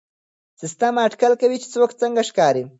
[0.59, 2.63] سیسټم اټکل کوي چې څوک څنګه ښکاري.